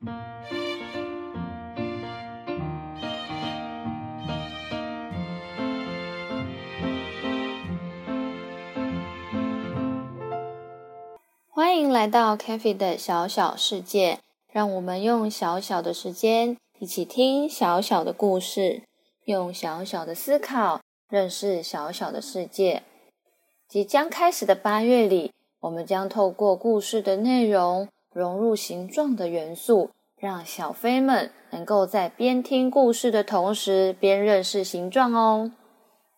[0.00, 0.08] 欢
[11.78, 18.84] 迎来到 c a f e 的小小世界，让我们用小小的时间一起听小小的故事，
[19.26, 20.80] 用小小的思考
[21.10, 22.84] 认识小小的世界。
[23.68, 35.52] 即将开始的八月里，我们将透过故事的内容融入形状的元素，让小飞们能够在边听故事的同时边认识形状哦。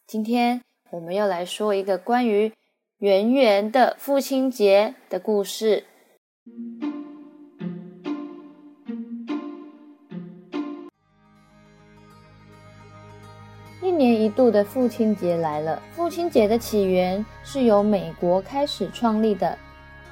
[0.06, 2.52] 今天我们要来说一个关于。
[2.98, 5.82] 圆圆的父亲节的故事。
[13.82, 15.82] 一年一度的父亲节来了。
[15.90, 19.58] 父亲节的起源是由美国开始创立的，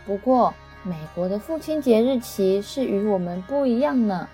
[0.05, 0.52] 不过
[0.83, 4.29] 美国的父亲节日期是与我们不一样呢。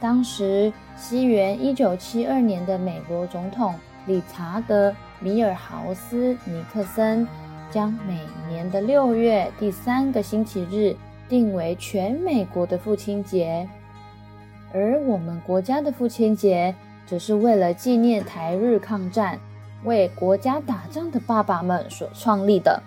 [0.00, 3.74] 当时，西元一九七二年的美国总统
[4.06, 4.90] 理查德·
[5.20, 7.26] 米尔豪斯·尼克森。
[7.70, 8.18] 将每
[8.48, 10.96] 年的六月第三个星期日
[11.28, 13.68] 定为全美国的父亲节，
[14.72, 16.74] 而我们国家的父亲节
[17.06, 19.38] 则是为了纪念台日抗战、
[19.84, 22.82] 为国家打仗的爸爸们所创立的。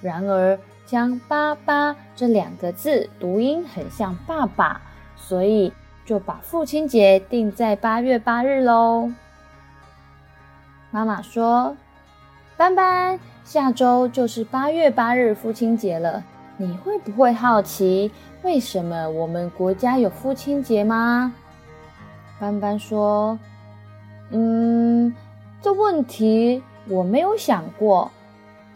[0.00, 4.80] 然而，将“爸爸”这两个字读音很像“爸爸”，
[5.16, 5.72] 所以
[6.04, 9.10] 就把父亲节定在八月八日喽。
[10.90, 11.76] 妈妈说
[12.56, 16.24] ：“斑斑。”下周就是八月八日父亲节了，
[16.56, 18.10] 你会不会好奇
[18.42, 21.34] 为什么我们国家有父亲节吗？
[22.40, 23.38] 斑斑说
[24.32, 25.14] ：“嗯，
[25.60, 28.10] 这问题我没有想过，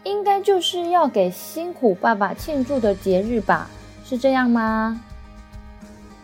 [0.03, 3.69] 应该就是要给辛苦爸爸庆祝的节日吧？
[4.03, 5.01] 是这样吗？”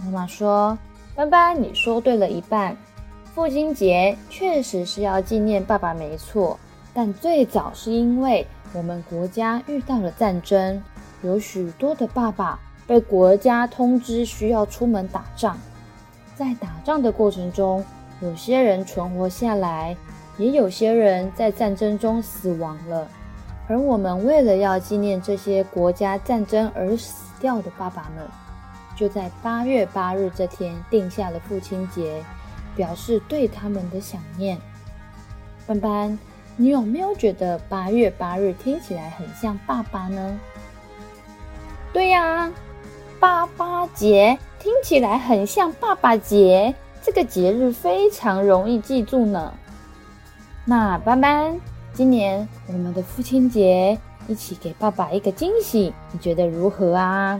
[0.03, 0.77] 妈妈说
[1.15, 2.75] ：“斑斑，你说对了一半，
[3.33, 6.59] 父亲节确实是要纪念爸爸，没错。”
[6.93, 10.81] 但最早是因为我们国家遇到了战争，
[11.21, 12.57] 有许多的爸爸
[12.87, 15.57] 被国家通知需要出门打仗，
[16.37, 17.83] 在打仗的过程中，
[18.21, 19.97] 有些人存活下来，
[20.37, 23.05] 也有些人在战争中死亡了。
[23.67, 28.25] 而我们为了要纪念这些国家战争而死掉的爸爸们，
[28.95, 32.23] 就在八月八日这天定下了父亲节，
[32.75, 34.57] 表示对他们的想念。
[35.65, 36.17] 班班。
[36.57, 40.39] 你有没有觉得八月八日听起来很像爸爸呢？
[41.91, 42.49] 对呀，
[43.19, 46.73] 爸爸节听起来很像爸爸节，
[47.03, 49.53] 这个节日非常容易记住呢。
[50.63, 51.59] 那斑斑，
[51.95, 53.97] 今年我们的父亲节
[54.27, 57.39] 一起给爸爸一个惊喜，你觉得如何啊？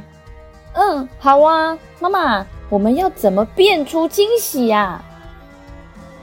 [0.71, 5.03] 嗯，好啊，妈妈，我们要怎么变出惊喜呀？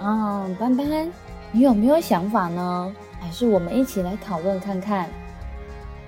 [0.03, 1.13] 嗯，班班。
[1.51, 2.91] 你有没有想法呢？
[3.21, 5.11] 还是我们一起来讨论看看。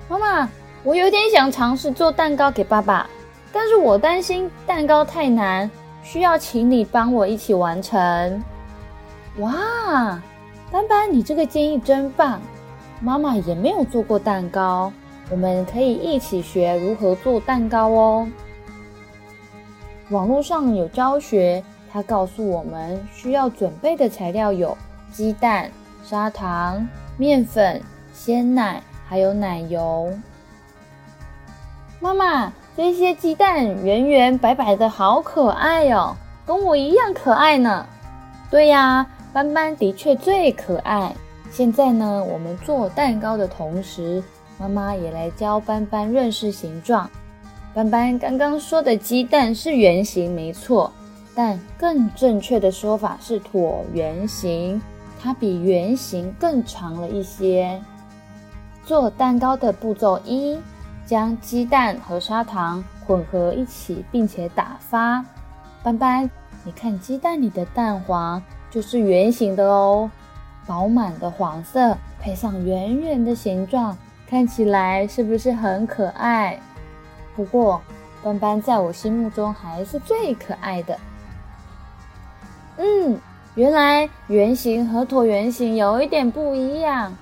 [0.08, 0.48] 妈妈，
[0.82, 3.06] 我有点想尝试做蛋糕给爸爸，
[3.52, 5.70] 但是我担心蛋糕太难，
[6.02, 8.42] 需要请你帮我一起完成。
[9.40, 10.18] 哇，
[10.74, 12.40] 斑斑，你这个建议真棒！
[12.98, 14.92] 妈妈也没有做过蛋糕，
[15.30, 18.28] 我们可以一起学如何做蛋糕哦。
[20.10, 21.62] 网络上有教学，
[21.92, 24.76] 他告诉我们需要准备的材料有。
[25.12, 25.70] 鸡蛋、
[26.02, 26.84] 砂糖、
[27.16, 27.80] 面粉、
[28.12, 30.12] 鲜奶，还有奶油。
[32.00, 37.86] 妈妈，这些鸡蛋圆圆白白的，好可爱哦，跟我一样可爱呢。
[38.50, 41.12] 对呀，斑斑的确最可爱。
[41.50, 44.22] 现在呢，我们做蛋糕的同时，
[44.58, 47.10] 妈妈也来教斑斑认识形状。
[47.74, 50.92] 斑斑刚刚说的鸡蛋是圆形，没错，
[51.34, 54.80] 但更正确的说法是椭圆形。
[55.20, 57.82] 它比圆形更长了一些。
[58.84, 60.56] 做蛋糕的步骤一：
[61.04, 65.24] 将鸡蛋和砂糖混合一起，并且打发。
[65.82, 66.30] 斑斑，
[66.62, 68.40] 你看鸡蛋里的蛋黄
[68.74, 70.10] 就是圆形的哦，
[70.66, 73.96] 饱满的黄色配上圆圆的形状，
[74.28, 76.58] 看起来是不是很可爱？
[77.36, 77.80] 不过，
[78.24, 80.98] 斑斑在我心目中还是最可爱的。
[82.78, 83.16] 嗯。
[83.54, 87.16] 原来圆形和椭圆形有一点不一样，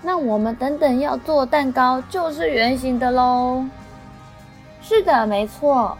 [0.00, 3.62] 那我们等等要做蛋糕就是圆形的喽。
[4.80, 5.98] 是的，没错。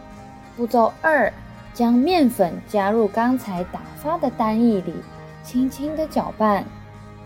[0.56, 1.30] 步骤二，
[1.74, 4.94] 将面粉加入刚才打发的蛋液里，
[5.42, 6.64] 轻轻的搅拌。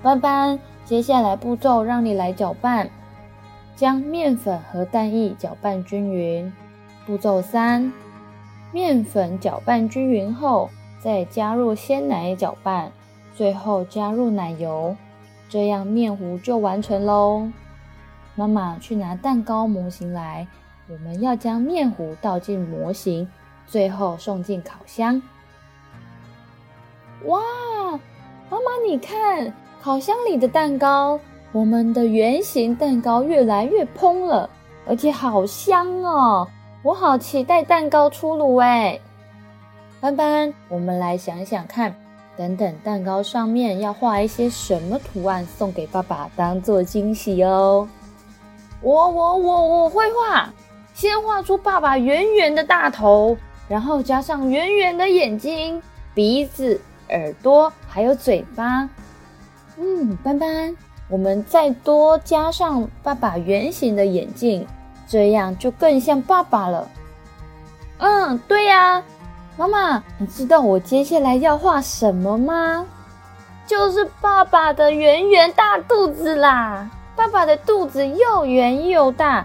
[0.02, 2.88] 斑斑，接下来步骤让你来搅拌，
[3.76, 6.50] 将面粉和蛋液搅拌均匀。
[7.06, 7.92] 步骤三，
[8.72, 12.90] 面粉搅拌均匀后，再加入鲜奶搅拌，
[13.36, 14.96] 最后加入奶油，
[15.50, 17.48] 这样面糊就完成喽。
[18.34, 20.46] 妈妈去拿蛋糕模型来，
[20.88, 23.28] 我们要将面糊倒进模型，
[23.68, 25.20] 最后送进烤箱。
[27.26, 27.40] 哇，
[28.48, 31.20] 妈妈你看，烤箱里的蛋糕，
[31.52, 34.48] 我们的圆形蛋糕越来越蓬了，
[34.86, 36.48] 而且好香哦！
[36.82, 38.98] 我好期待蛋糕出炉哎。
[40.00, 41.94] 斑斑，我们来想想看，
[42.36, 47.88] 等等蛋糕上面要画一些什么图案送给爸爸当做惊喜哦。
[48.80, 50.48] 我我我我会画，
[50.94, 53.36] 先画出爸爸圆圆的大头，
[53.68, 55.82] 然后加上圆圆的眼睛、
[56.14, 56.80] 鼻子、
[57.10, 58.88] 耳朵，还有嘴巴。
[59.76, 60.74] 嗯，斑斑，
[61.08, 64.66] 我们再多加上爸爸圆形的眼镜，
[65.06, 66.88] 这样就更像爸爸了。
[67.98, 69.02] 嗯，对呀，
[69.56, 72.86] 妈妈，你知道我接下来要画什么吗？
[73.66, 76.88] 就是爸爸的圆圆大肚子啦。
[77.14, 79.44] 爸爸的肚子又圆又大，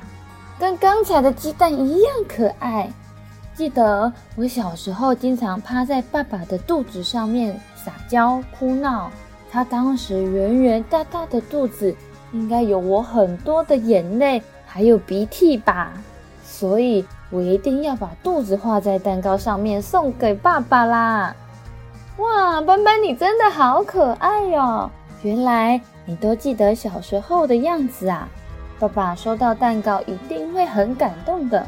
[0.60, 2.90] 跟刚才的鸡蛋一样可爱。
[3.56, 9.12] 记得我小时候经常趴在爸爸的肚子上面撒娇哭闹，
[9.52, 11.96] 他当时圆圆大大的肚子
[12.32, 15.94] 应该有我很多的眼泪还有鼻涕吧，
[16.44, 21.36] 所以我一定要把肚子画在蛋糕上面送给爸爸啦！
[22.18, 24.90] 哇，斑斑你真的好可爱哟！
[25.22, 25.82] 原来。
[26.06, 28.28] 你都记得小时候的样子啊！
[28.78, 31.66] 爸爸收到蛋糕一定会很感动的。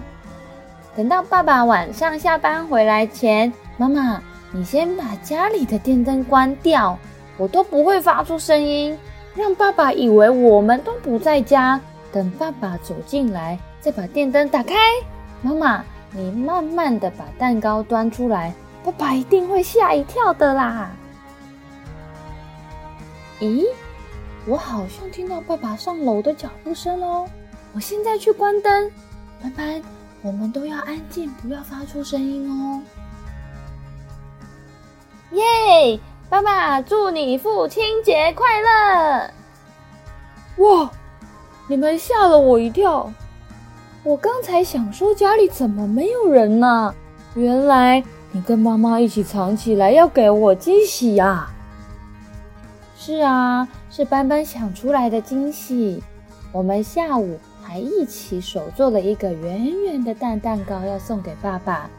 [0.95, 4.21] 等到爸爸晚上下班回来前，妈妈，
[4.51, 6.97] 你先把家里的电灯关掉，
[7.37, 8.97] 我都不会发出声音，
[9.35, 11.79] 让爸爸以为我们都不在家。
[12.13, 14.73] 等爸爸走进来，再把电灯打开。
[15.41, 18.53] 妈妈，你慢慢的把蛋糕端出来，
[18.85, 20.89] 爸爸一定会吓一跳的啦。
[23.41, 23.65] 咦？
[24.47, 27.27] 我好像听到爸爸上楼的脚步声哦！
[27.73, 28.89] 我现在去关灯。
[29.41, 29.81] 斑斑，
[30.25, 32.81] 我们都要安静，不要发出声音哦。
[35.33, 35.99] 耶！
[36.27, 39.31] 爸爸，祝你父亲节快乐！
[40.63, 40.89] 哇！
[41.67, 43.13] 你们吓了我一跳。
[44.01, 46.91] 我刚才想说家里怎么没有人呢？
[47.35, 51.47] 原来你跟妈妈一起藏起来，要给我惊喜呀！
[52.97, 56.01] 是啊，是斑斑想出来的惊喜。
[56.51, 57.39] 我们下午
[57.75, 61.89] 还一起手做了一个圆圆的蛋蛋糕，要送给爸爸。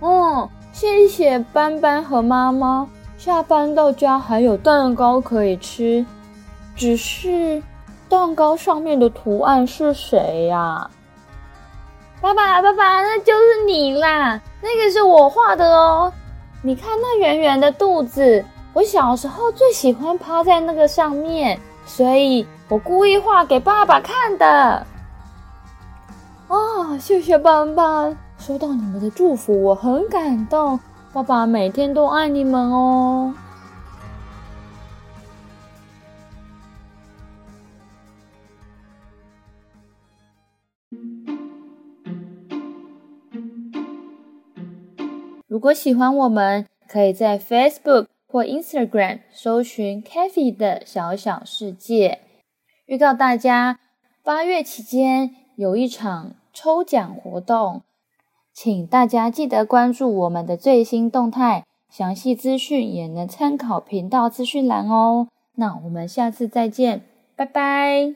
[0.00, 2.88] 哦，谢谢斑斑和妈妈。
[3.16, 6.04] 下班到家还有蛋糕可以吃。
[6.74, 7.62] 只是
[8.08, 10.90] 蛋糕上面的图案是谁呀？
[12.20, 14.40] 爸爸，爸爸，那就是你啦！
[14.60, 16.12] 那个是我画的哦。
[16.60, 18.44] 你看那圆圆的肚子。
[18.72, 24.86] 我小时候最喜欢趴在那个上面，所以我故意画给爸爸看的。
[26.48, 30.78] 啊，谢谢斑斑，收到你们的祝福，我很感动。
[31.12, 33.34] 爸爸每天都爱你们哦。
[45.46, 48.06] 如果喜欢我们，可以在 Facebook。
[48.32, 52.20] 或 Instagram 搜寻 Kathy 的小小世界，
[52.86, 53.78] 预告大家
[54.24, 57.82] 八月期间有一场抽奖活动，
[58.54, 65.28] 请大家记得关注我们的最新动态，详细资讯也能参考频道资讯栏哦。
[65.56, 67.02] 那我们下次再见，
[67.36, 68.14] 拜拜。